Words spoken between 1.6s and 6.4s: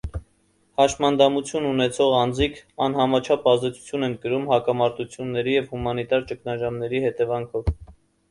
ունեցող անձինք անհամաչափ ազդեցություն են կրում հակամարտությունների և հումանիտար